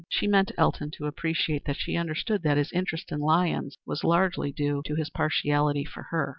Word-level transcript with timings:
She 0.09 0.25
meant 0.25 0.51
Elton 0.57 0.89
to 0.97 1.05
appreciate 1.05 1.65
that 1.65 1.75
she 1.77 1.95
understood 1.95 2.41
that 2.41 2.57
his 2.57 2.71
interest 2.71 3.11
in 3.11 3.19
Lyons 3.19 3.77
was 3.85 4.03
largely 4.03 4.51
due 4.51 4.81
to 4.87 4.95
his 4.95 5.11
partiality 5.11 5.85
for 5.85 6.01
her. 6.09 6.29